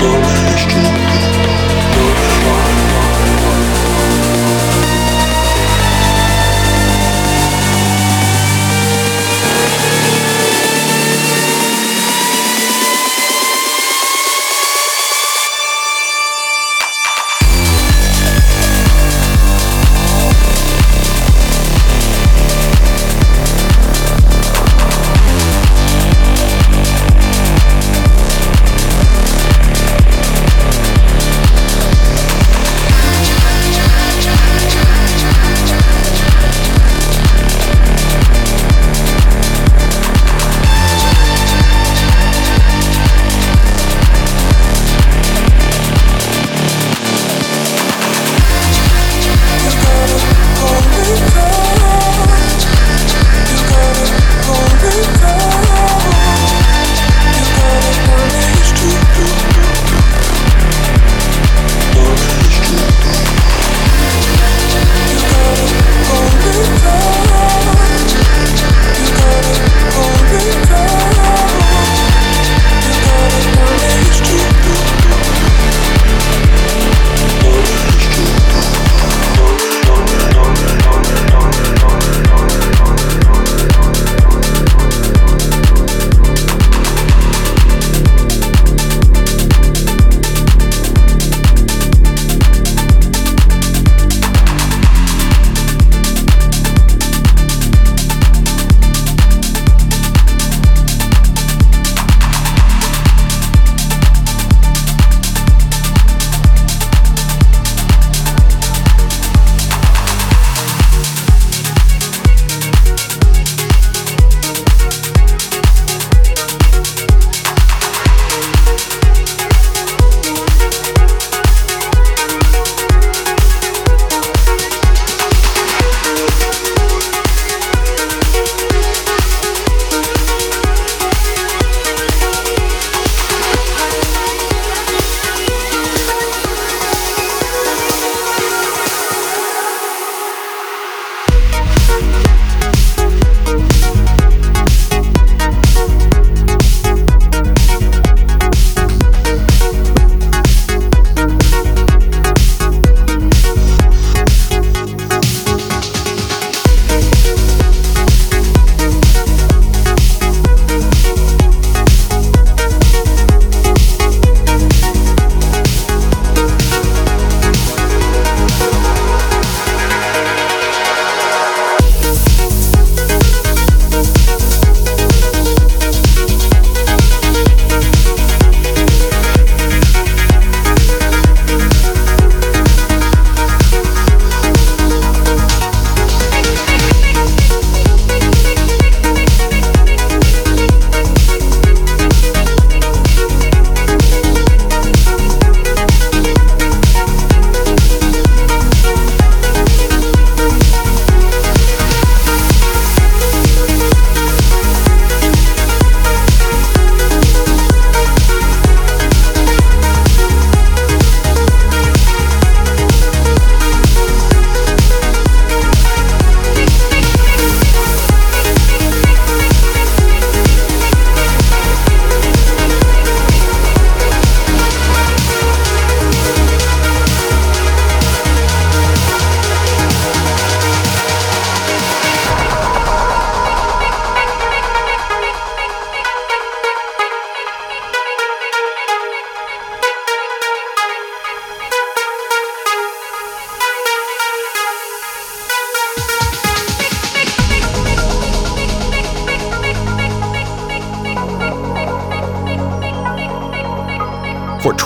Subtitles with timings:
[0.00, 1.49] Don't let you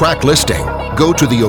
[0.05, 1.41] track listing, go to the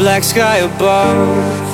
[0.00, 1.68] black sky above.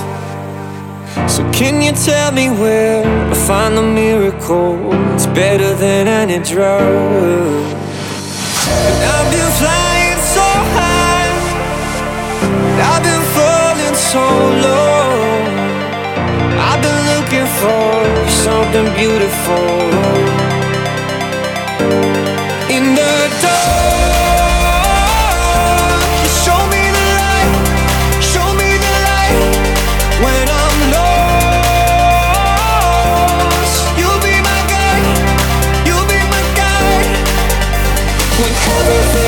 [1.31, 4.93] So, can you tell me where I find the miracle?
[5.15, 6.83] It's better than any drug.
[8.89, 11.31] And I've been flying so high,
[12.91, 14.25] I've been falling so
[14.67, 15.07] low.
[16.69, 17.89] I've been looking for
[18.45, 19.69] something beautiful
[22.75, 23.86] in the dark.
[38.87, 39.26] This is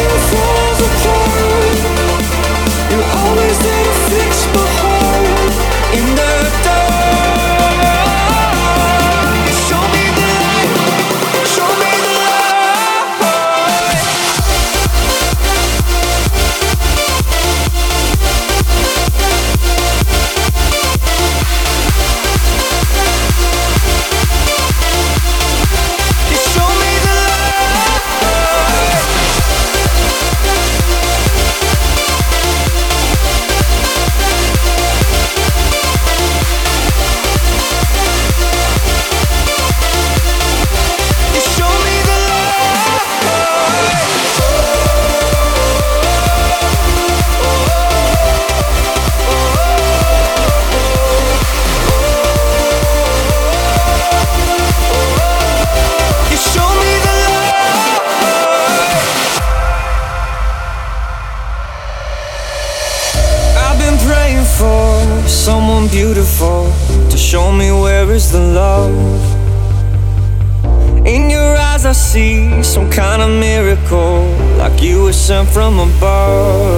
[72.99, 74.25] kind of miracle,
[74.59, 76.78] like you were sent from above.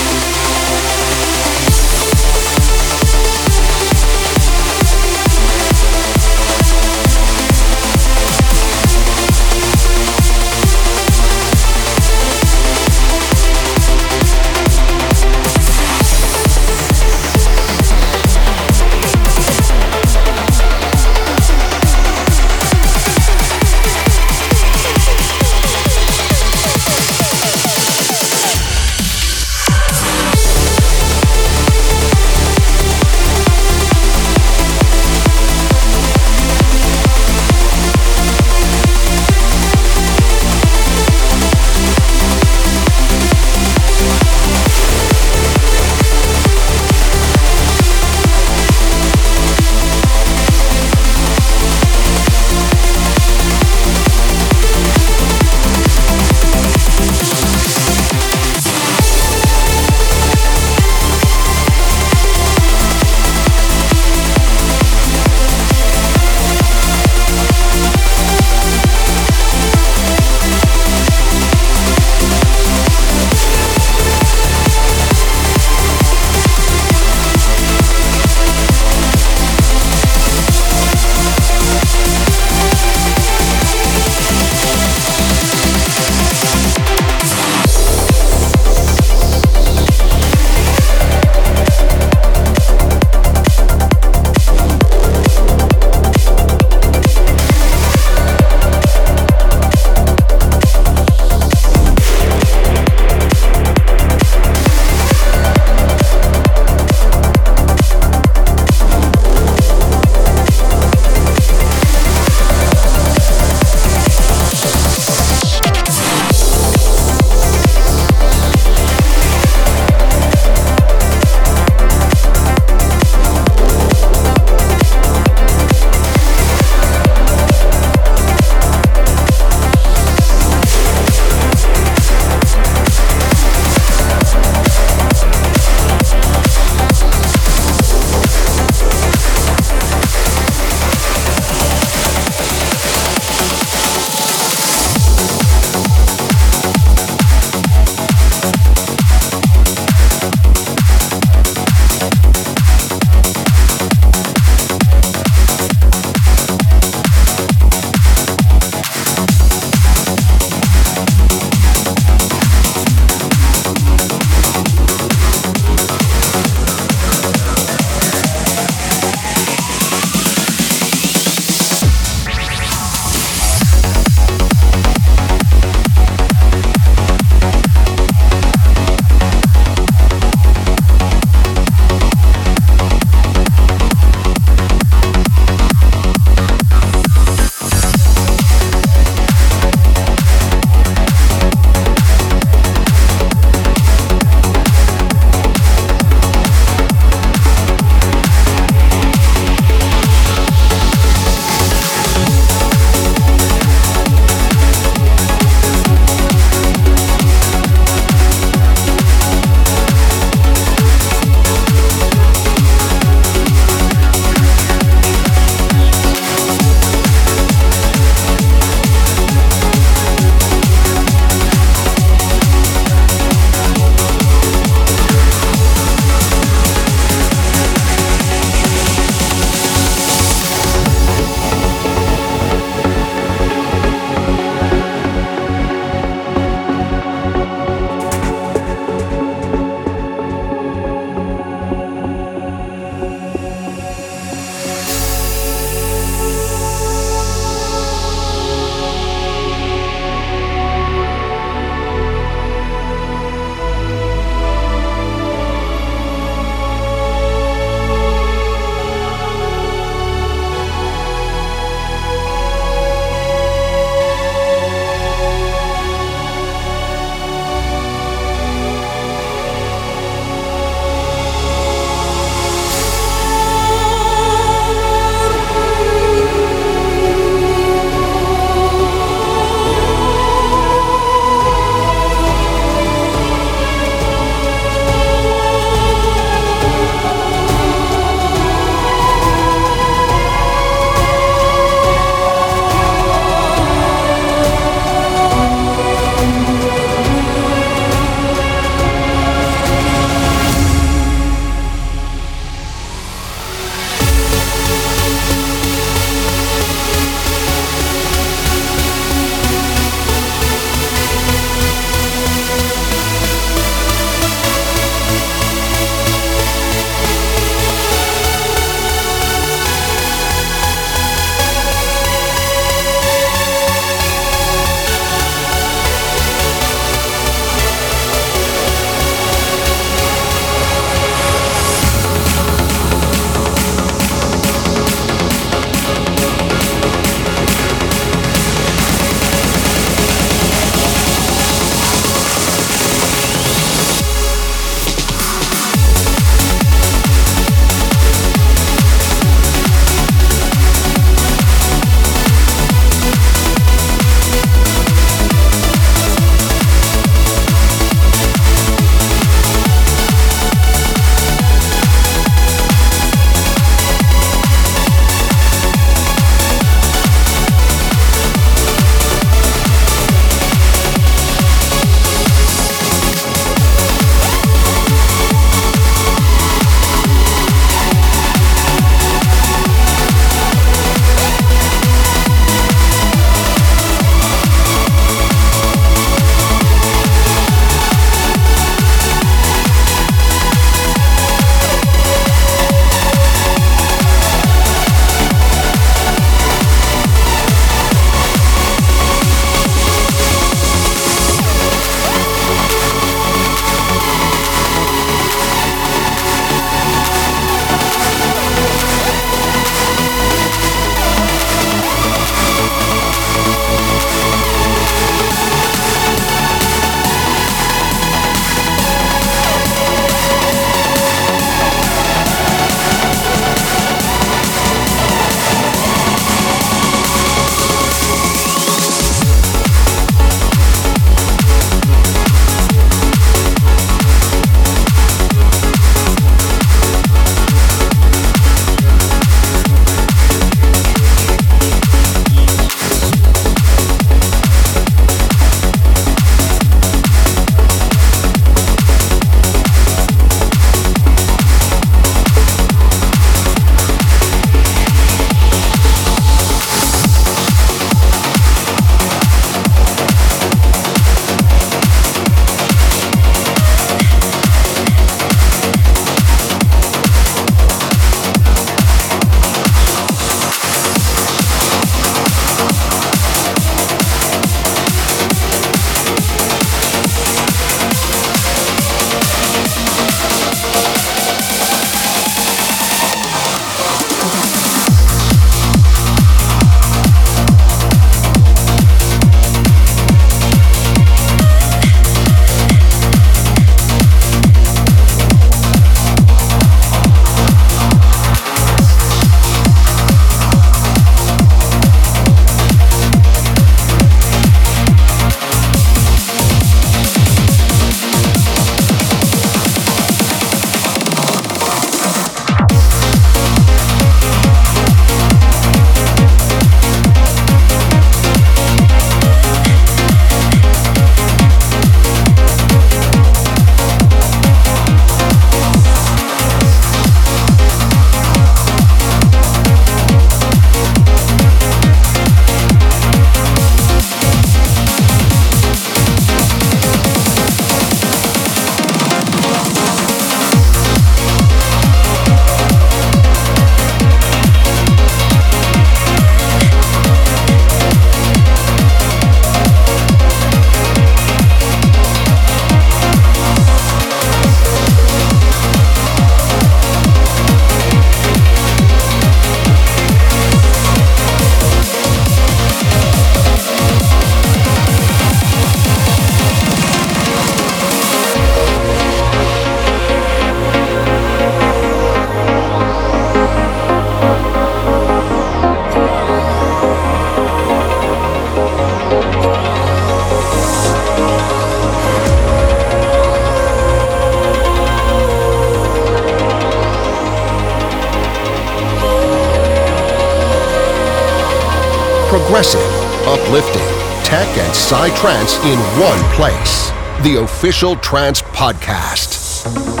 [595.23, 596.91] And psytrance in one place.
[597.23, 600.00] The official Trance Podcast.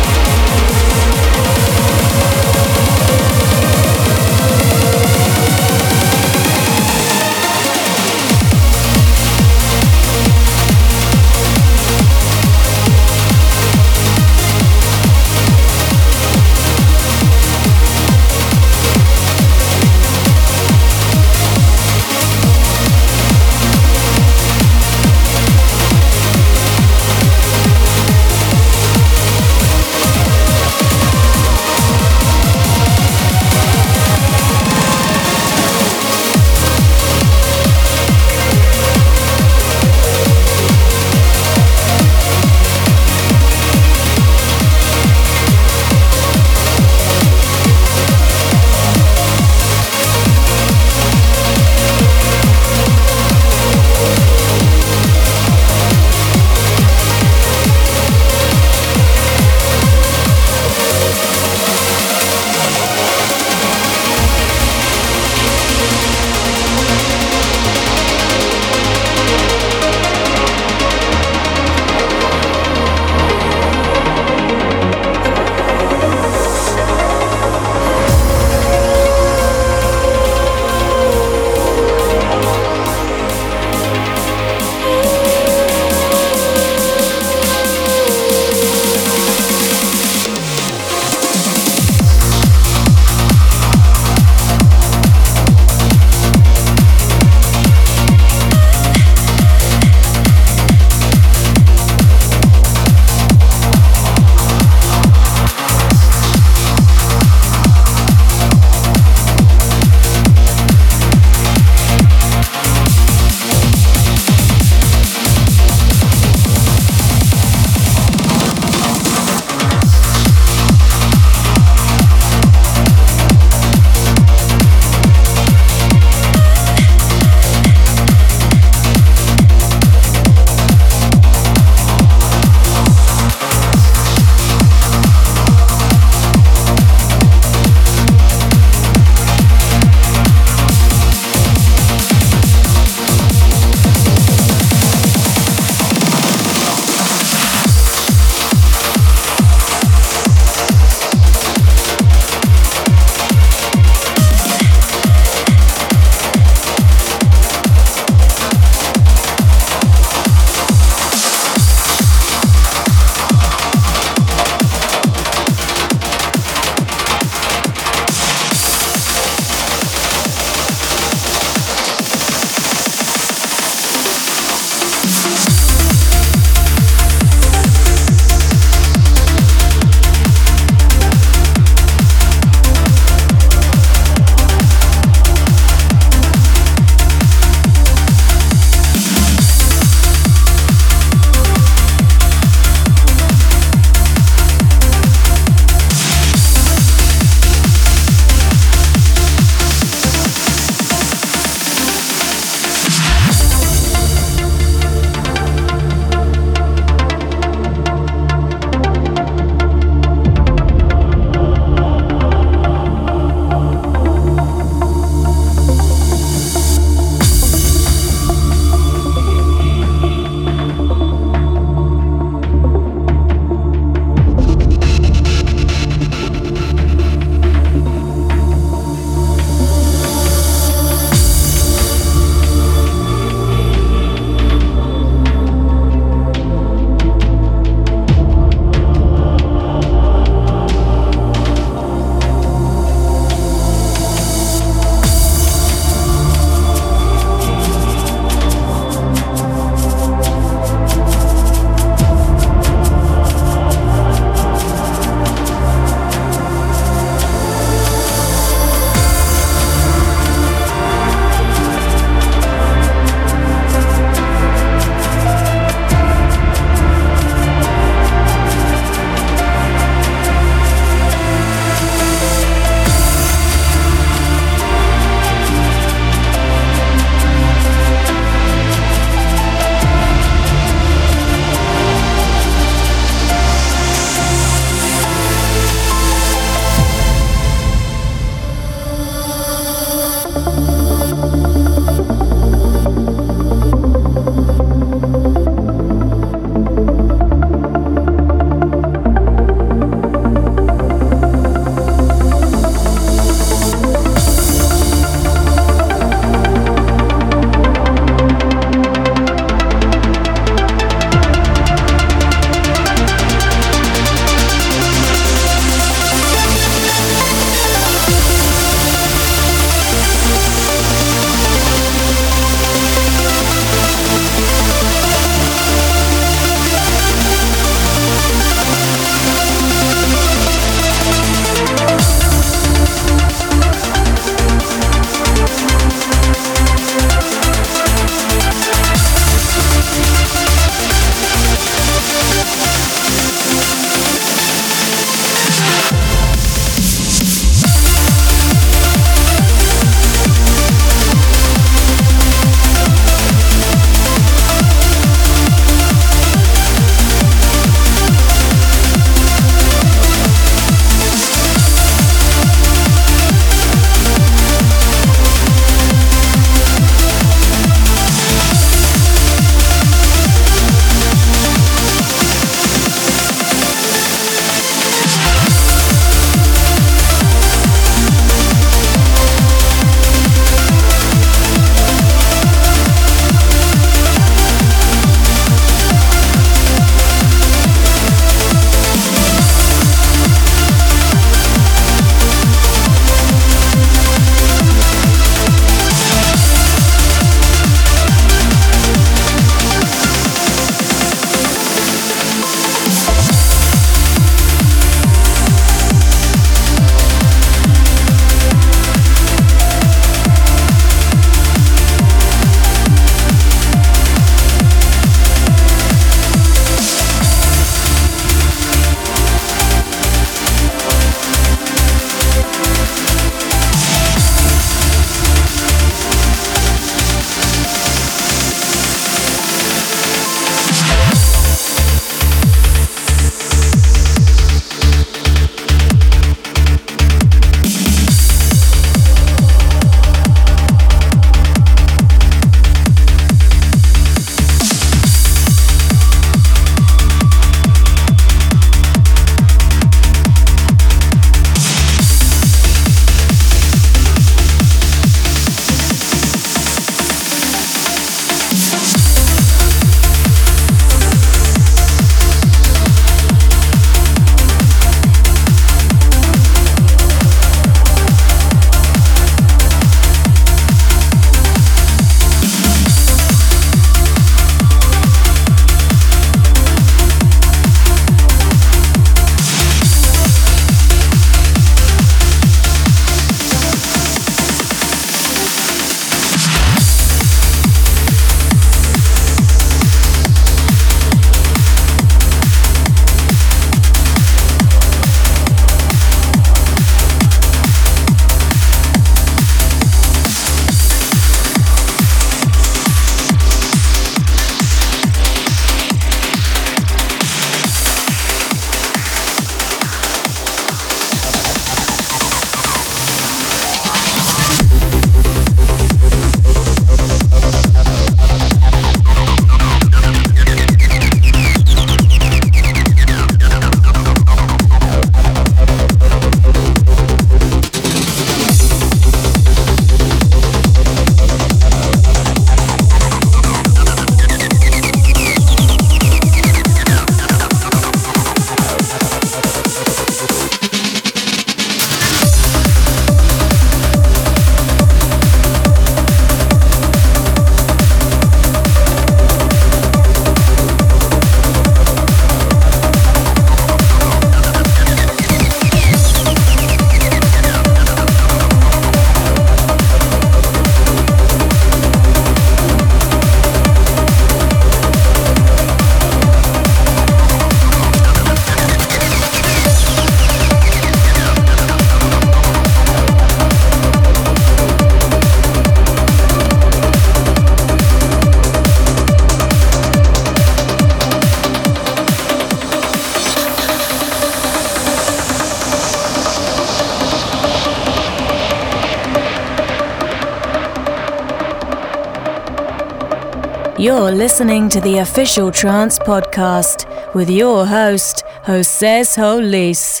[594.22, 600.00] Listening to the official Trance Podcast with your host, Jose Solis.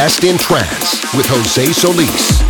[0.00, 2.49] Best in trance with Jose Solis.